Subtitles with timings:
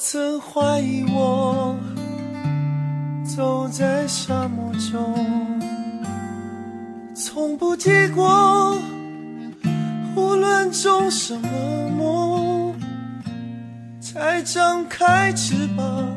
[0.00, 1.74] 曾怀疑我
[3.24, 5.60] 走在沙漠中，
[7.16, 8.78] 从不结果，
[10.14, 11.48] 无论种什么
[11.98, 12.74] 梦，
[14.00, 16.08] 才张开翅膀，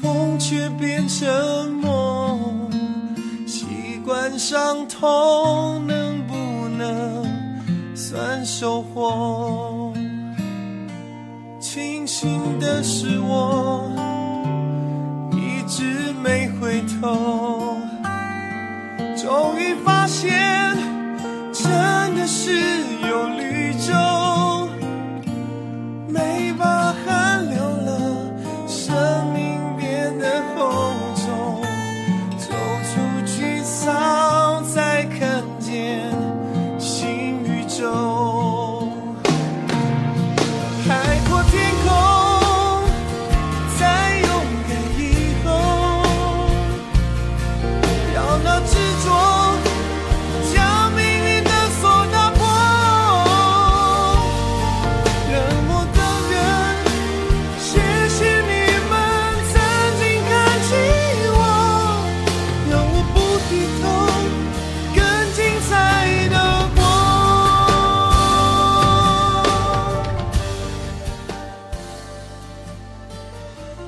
[0.00, 2.38] 风却变沉默。
[3.46, 3.66] 习
[4.06, 6.34] 惯伤痛，能不
[6.78, 7.26] 能
[7.94, 9.81] 算收获？
[12.82, 13.88] 是我
[15.30, 17.76] 一直没回头，
[19.16, 20.76] 终于发现
[21.52, 21.70] 真
[22.16, 22.81] 的是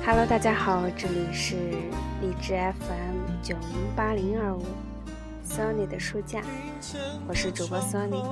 [0.07, 1.57] Hello，大家好，这里是
[2.21, 4.63] 荔枝 FM 九零八零二五
[5.49, 6.43] ，Sony 的书架，
[7.27, 8.23] 我是主播 Sony。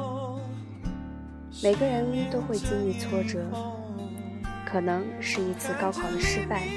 [1.62, 3.40] 每个人都会经历挫折，
[4.66, 6.68] 可能是一次高考的失败，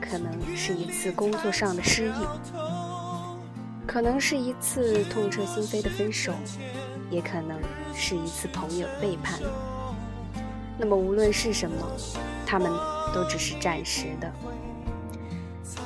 [0.00, 2.26] 可能是一次工作上的失意，
[3.86, 6.32] 可能是一次痛彻心扉的分手，
[7.10, 7.60] 也可能
[7.94, 9.38] 是一次朋友背叛。
[10.82, 11.76] 那么无论是什么，
[12.46, 12.72] 他们
[13.12, 14.32] 都只是暂时的。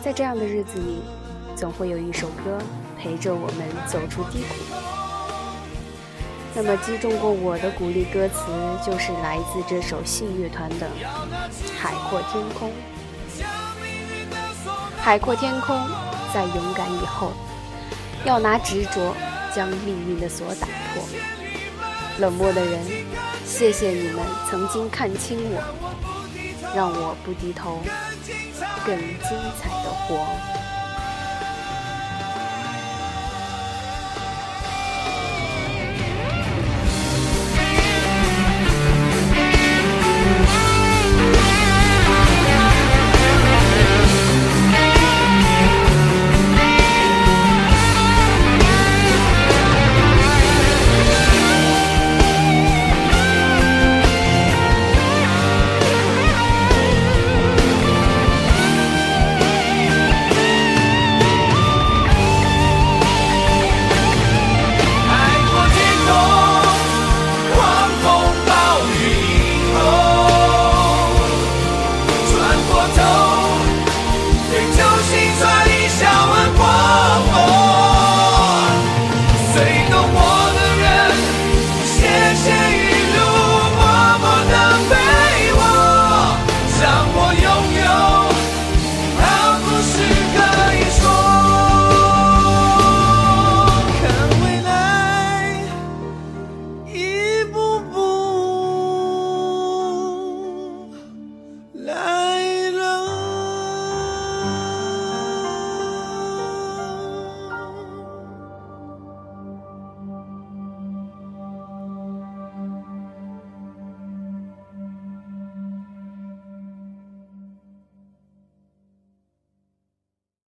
[0.00, 1.03] 在这样的日子里，
[1.56, 2.59] 总会有一首歌
[2.97, 4.55] 陪着我们走出低谷。
[6.55, 8.44] 那么击中过我的鼓励歌词，
[8.87, 10.87] 就是来自这首信乐团的
[11.76, 12.71] 《海阔天空》。
[14.99, 15.76] 海阔天空，
[16.32, 17.32] 在勇敢以后，
[18.25, 19.12] 要拿执着
[19.53, 21.03] 将命运的锁打破。
[22.21, 22.81] 冷漠的人，
[23.57, 24.19] 谢谢你们
[24.51, 25.63] 曾经看清我，
[26.75, 27.79] 让我不低头，
[28.85, 30.64] 更精彩的活。